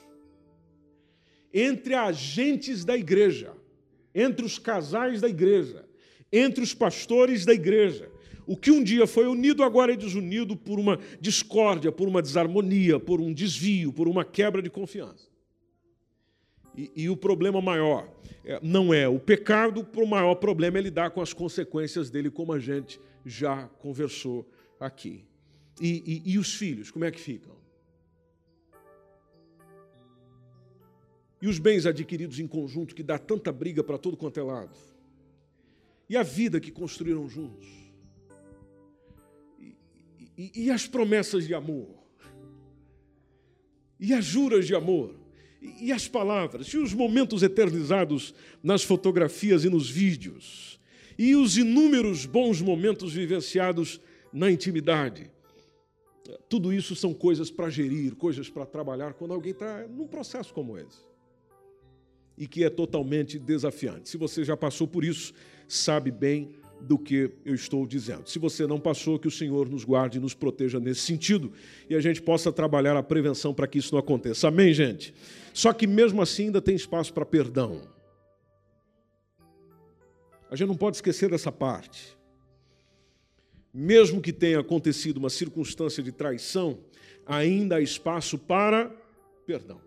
[1.54, 3.54] entre agentes da igreja,
[4.14, 5.86] entre os casais da igreja,
[6.30, 8.10] entre os pastores da igreja.
[8.46, 13.00] O que um dia foi unido agora é desunido por uma discórdia, por uma desarmonia,
[13.00, 15.28] por um desvio, por uma quebra de confiança.
[16.76, 18.08] E, e o problema maior
[18.44, 22.52] é, não é o pecado, o maior problema é lidar com as consequências dele, como
[22.52, 25.24] a gente já conversou aqui.
[25.80, 27.56] E, e, e os filhos, como é que ficam?
[31.42, 34.76] E os bens adquiridos em conjunto, que dá tanta briga para todo quanto é lado?
[36.08, 37.85] E a vida que construíram juntos?
[40.36, 41.88] E, e, as promessas de amor?
[43.98, 45.14] E as juras de amor?
[45.62, 46.66] E, e as palavras?
[46.68, 50.78] E os momentos eternizados nas fotografias e nos vídeos?
[51.18, 54.00] E os inúmeros bons momentos vivenciados
[54.32, 55.30] na intimidade?
[56.48, 60.76] Tudo isso são coisas para gerir, coisas para trabalhar quando alguém está num processo como
[60.76, 60.98] esse.
[62.36, 64.08] E que é totalmente desafiante.
[64.08, 65.32] Se você já passou por isso,
[65.66, 68.28] sabe bem do que eu estou dizendo.
[68.28, 71.52] Se você não passou, que o Senhor nos guarde e nos proteja nesse sentido
[71.88, 74.48] e a gente possa trabalhar a prevenção para que isso não aconteça.
[74.48, 75.14] Amém, gente?
[75.52, 77.82] Só que mesmo assim ainda tem espaço para perdão.
[80.50, 82.16] A gente não pode esquecer dessa parte.
[83.72, 86.78] Mesmo que tenha acontecido uma circunstância de traição,
[87.26, 88.90] ainda há espaço para
[89.44, 89.80] perdão.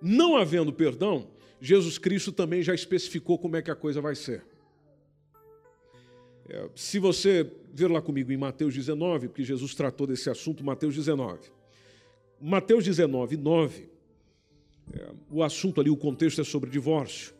[0.00, 4.44] Não havendo perdão, Jesus Cristo também já especificou como é que a coisa vai ser.
[6.48, 10.94] É, se você ver lá comigo em Mateus 19, porque Jesus tratou desse assunto, Mateus
[10.94, 11.50] 19.
[12.40, 13.88] Mateus 19, 9,
[14.94, 17.34] é, o assunto ali, o contexto é sobre divórcio.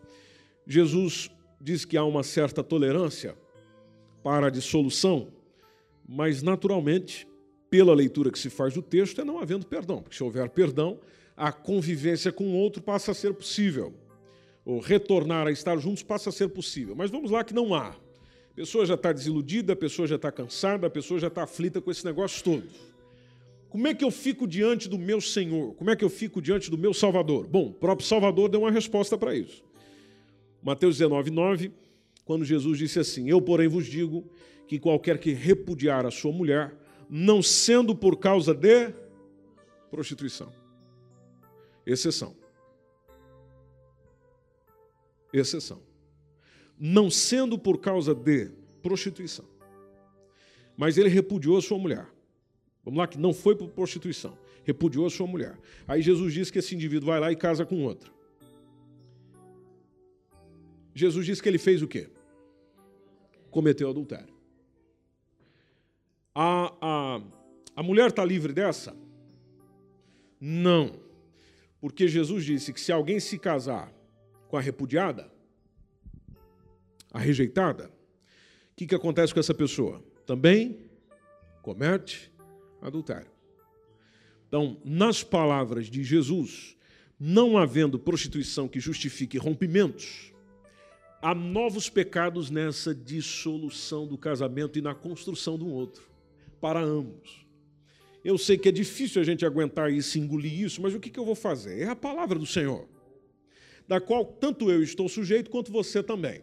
[0.66, 3.34] Jesus diz que há uma certa tolerância
[4.22, 5.28] para a dissolução,
[6.06, 7.26] mas naturalmente,
[7.70, 11.00] pela leitura que se faz do texto, é não havendo perdão, porque se houver perdão,
[11.34, 13.94] a convivência com o outro passa a ser possível,
[14.66, 16.94] ou retornar a estar juntos passa a ser possível.
[16.94, 17.96] Mas vamos lá que não há
[18.58, 21.92] pessoa já está desiludida, a pessoa já está cansada, a pessoa já está aflita com
[21.92, 22.64] esse negócio todo.
[23.68, 25.74] Como é que eu fico diante do meu Senhor?
[25.74, 27.46] Como é que eu fico diante do meu Salvador?
[27.46, 29.62] Bom, o próprio Salvador deu uma resposta para isso.
[30.60, 31.70] Mateus 19, 9,
[32.24, 34.28] quando Jesus disse assim: Eu, porém, vos digo
[34.66, 36.74] que qualquer que repudiar a sua mulher,
[37.08, 38.92] não sendo por causa de
[39.88, 40.52] prostituição,
[41.86, 42.34] exceção.
[45.32, 45.87] Exceção
[46.78, 48.50] não sendo por causa de
[48.82, 49.44] prostituição.
[50.76, 52.06] Mas ele repudiou a sua mulher.
[52.84, 55.58] Vamos lá, que não foi por prostituição, repudiou a sua mulher.
[55.86, 58.10] Aí Jesus diz que esse indivíduo vai lá e casa com outra.
[60.94, 62.08] Jesus diz que ele fez o quê?
[63.50, 64.34] Cometeu adultério.
[66.34, 67.22] A, a,
[67.76, 68.96] a mulher está livre dessa?
[70.40, 70.92] Não.
[71.80, 73.92] Porque Jesus disse que se alguém se casar
[74.48, 75.30] com a repudiada,
[77.12, 77.90] a rejeitada,
[78.72, 80.02] o que, que acontece com essa pessoa?
[80.26, 80.78] Também
[81.62, 82.30] comete
[82.80, 83.30] adultério.
[84.46, 86.76] Então, nas palavras de Jesus,
[87.18, 90.32] não havendo prostituição que justifique rompimentos,
[91.20, 96.08] há novos pecados nessa dissolução do casamento e na construção de um outro,
[96.60, 97.46] para ambos.
[98.24, 101.24] Eu sei que é difícil a gente aguentar isso, engolir isso, mas o que eu
[101.24, 101.80] vou fazer?
[101.80, 102.88] É a palavra do Senhor,
[103.86, 106.42] da qual tanto eu estou sujeito quanto você também.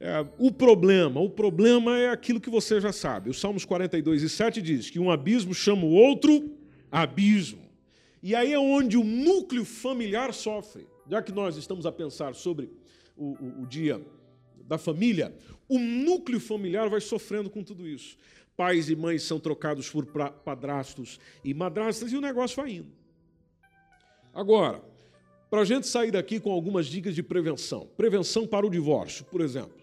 [0.00, 3.30] É, o problema, o problema é aquilo que você já sabe.
[3.30, 6.56] O Salmos 42 e 7 diz que um abismo chama o outro
[6.90, 7.68] abismo.
[8.22, 10.86] E aí é onde o núcleo familiar sofre.
[11.08, 12.70] Já que nós estamos a pensar sobre
[13.16, 14.00] o, o, o dia
[14.64, 15.34] da família,
[15.68, 18.16] o núcleo familiar vai sofrendo com tudo isso.
[18.56, 22.92] Pais e mães são trocados por padrastos e madrastas e o negócio vai indo.
[24.34, 24.82] Agora,
[25.50, 27.88] para a gente sair daqui com algumas dicas de prevenção.
[27.96, 29.77] Prevenção para o divórcio, por exemplo.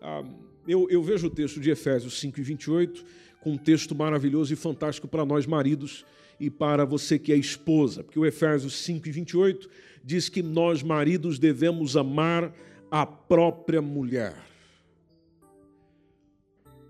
[0.00, 0.24] Ah,
[0.66, 3.04] eu, eu, vejo o texto de Efésios 5 e 28
[3.40, 6.04] com um texto maravilhoso e fantástico para nós maridos
[6.38, 9.68] e para você que é esposa, porque o Efésios 5 e 28
[10.04, 12.54] diz que nós maridos devemos amar
[12.90, 14.36] a própria mulher.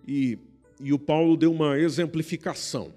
[0.06, 0.38] E,
[0.80, 2.92] e o Paulo deu uma exemplificação.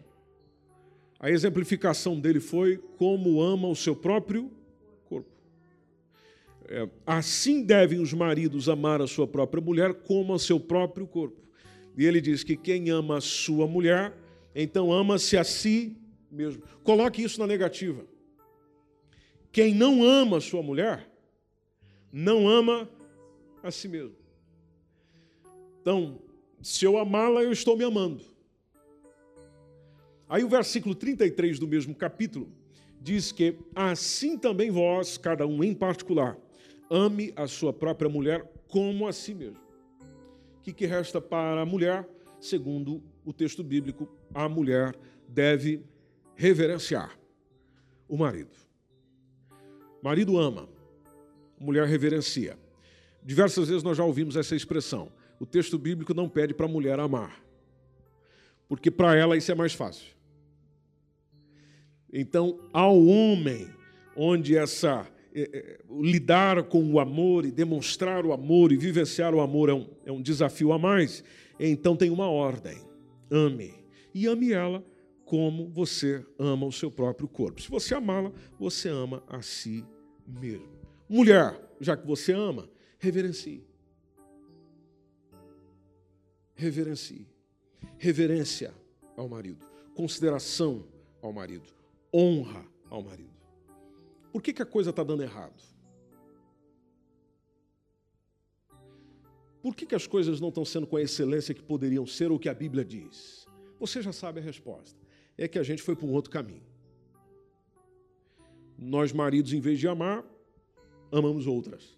[1.19, 4.51] A exemplificação dele foi como ama o seu próprio.
[6.67, 11.41] É, assim devem os maridos amar a sua própria mulher como a seu próprio corpo.
[11.97, 14.13] E ele diz que quem ama a sua mulher,
[14.55, 15.97] então ama-se a si
[16.31, 16.63] mesmo.
[16.83, 18.05] Coloque isso na negativa.
[19.51, 21.09] Quem não ama a sua mulher,
[22.11, 22.89] não ama
[23.61, 24.15] a si mesmo.
[25.81, 26.19] Então,
[26.61, 28.23] se eu amá-la, eu estou me amando.
[30.29, 32.49] Aí o versículo 33 do mesmo capítulo
[33.01, 36.37] diz que assim também vós, cada um em particular,
[36.91, 39.61] ame a sua própria mulher como a si mesmo.
[40.57, 42.07] O que, que resta para a mulher?
[42.39, 44.95] Segundo o texto bíblico, a mulher
[45.27, 45.85] deve
[46.35, 47.17] reverenciar
[48.07, 48.51] o marido.
[50.03, 50.67] Marido ama,
[51.57, 52.59] mulher reverencia.
[53.23, 55.11] Diversas vezes nós já ouvimos essa expressão.
[55.39, 57.41] O texto bíblico não pede para a mulher amar,
[58.67, 60.13] porque para ela isso é mais fácil.
[62.11, 63.69] Então, ao homem,
[64.15, 65.07] onde essa
[65.89, 70.11] lidar com o amor e demonstrar o amor e vivenciar o amor é um, é
[70.11, 71.23] um desafio a mais,
[71.59, 72.77] então tem uma ordem:
[73.29, 73.73] ame.
[74.13, 74.83] E ame ela
[75.23, 77.61] como você ama o seu próprio corpo.
[77.61, 79.85] Se você amá-la, você ama a si
[80.27, 80.67] mesmo.
[81.07, 82.69] Mulher, já que você ama,
[82.99, 83.63] reverencie.
[86.53, 87.27] Reverencie.
[87.97, 88.73] Reverência
[89.15, 89.65] ao marido.
[89.95, 90.85] Consideração
[91.21, 91.67] ao marido.
[92.13, 93.30] Honra ao marido.
[94.31, 95.61] Por que, que a coisa está dando errado?
[99.61, 102.39] Por que, que as coisas não estão sendo com a excelência que poderiam ser ou
[102.39, 103.45] que a Bíblia diz?
[103.79, 105.01] Você já sabe a resposta
[105.37, 106.63] é que a gente foi para um outro caminho.
[108.77, 110.23] Nós, maridos, em vez de amar,
[111.11, 111.97] amamos outras.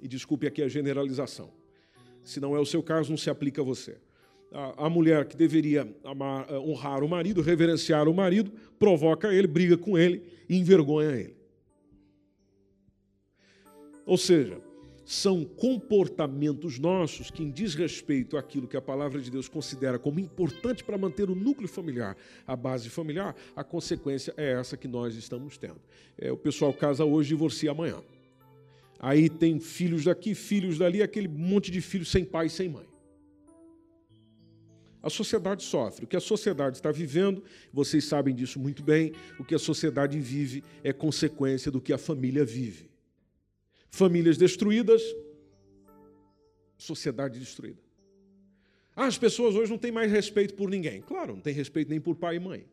[0.00, 1.52] E desculpe aqui a generalização.
[2.22, 3.98] Se não é o seu caso, não se aplica a você.
[4.52, 9.46] A, a mulher que deveria amar, eh, honrar o marido, reverenciar o marido, provoca ele,
[9.46, 11.36] briga com ele e envergonha ele.
[14.06, 14.60] Ou seja,
[15.06, 20.82] são comportamentos nossos que, em desrespeito àquilo que a palavra de Deus considera como importante
[20.82, 25.56] para manter o núcleo familiar, a base familiar, a consequência é essa que nós estamos
[25.56, 25.80] tendo.
[26.18, 28.02] É, o pessoal casa hoje divorcia amanhã.
[28.98, 32.86] Aí tem filhos daqui, filhos dali, aquele monte de filhos sem pai e sem mãe.
[35.06, 36.04] A sociedade sofre.
[36.04, 37.42] O que a sociedade está vivendo,
[37.72, 41.98] vocês sabem disso muito bem, o que a sociedade vive é consequência do que a
[41.98, 42.90] família vive
[43.96, 45.02] famílias destruídas,
[46.76, 47.80] sociedade destruída.
[48.94, 51.00] Ah, as pessoas hoje não têm mais respeito por ninguém.
[51.00, 52.66] Claro, não tem respeito nem por pai e mãe.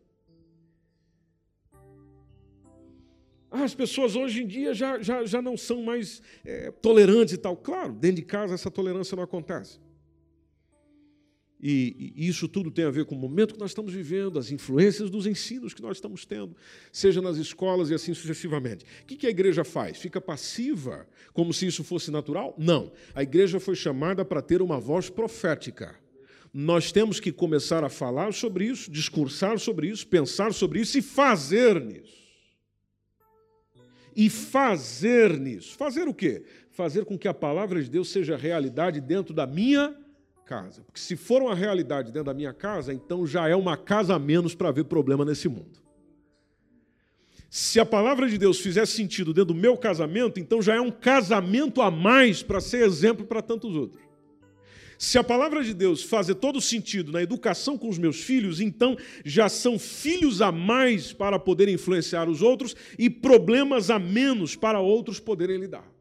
[3.49, 7.37] Ah, as pessoas hoje em dia já, já, já não são mais é, tolerantes e
[7.37, 7.55] tal.
[7.55, 9.79] Claro, dentro de casa essa tolerância não acontece.
[11.65, 14.51] E, e, isso tudo tem a ver com o momento que nós estamos vivendo, as
[14.51, 16.53] influências dos ensinos que nós estamos tendo,
[16.91, 18.83] seja nas escolas e assim sucessivamente.
[19.03, 19.97] O que a igreja faz?
[19.97, 22.53] Fica passiva, como se isso fosse natural?
[22.57, 22.91] Não.
[23.15, 25.95] A igreja foi chamada para ter uma voz profética.
[26.53, 31.01] Nós temos que começar a falar sobre isso, discursar sobre isso, pensar sobre isso e
[31.01, 32.21] fazer nisso.
[34.13, 35.77] E fazer nisso.
[35.77, 36.43] Fazer o quê?
[36.71, 40.02] Fazer com que a palavra de Deus seja realidade dentro da minha
[40.43, 40.83] casa.
[40.83, 44.19] Porque se for uma realidade dentro da minha casa, então já é uma casa a
[44.19, 45.81] menos para haver problema nesse mundo.
[47.49, 50.89] Se a palavra de Deus fizer sentido dentro do meu casamento, então já é um
[50.89, 54.01] casamento a mais para ser exemplo para tantos outros.
[54.97, 58.97] Se a palavra de Deus fazer todo sentido na educação com os meus filhos, então
[59.23, 64.79] já são filhos a mais para poder influenciar os outros e problemas a menos para
[64.79, 65.92] outros poderem lidar.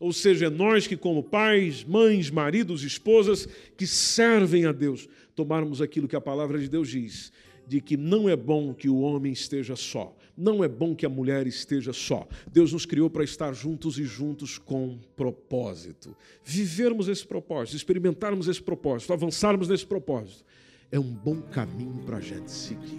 [0.00, 3.46] Ou seja, é nós que, como pais, mães, maridos, esposas,
[3.76, 7.30] que servem a Deus, tomarmos aquilo que a palavra de Deus diz,
[7.66, 11.08] de que não é bom que o homem esteja só, não é bom que a
[11.08, 12.26] mulher esteja só.
[12.50, 16.16] Deus nos criou para estar juntos e juntos com propósito.
[16.42, 20.42] Vivermos esse propósito, experimentarmos esse propósito, avançarmos nesse propósito,
[20.90, 22.98] é um bom caminho para a gente seguir.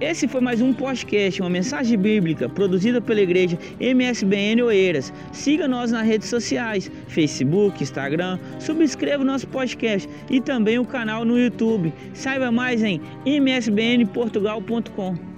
[0.00, 5.12] Esse foi mais um podcast, uma mensagem bíblica produzida pela igreja MSBN Oeiras.
[5.32, 11.24] Siga nós nas redes sociais, Facebook, Instagram, subscreva o nosso podcast e também o canal
[11.24, 11.92] no YouTube.
[12.12, 15.33] Saiba mais em msbnportugal.com.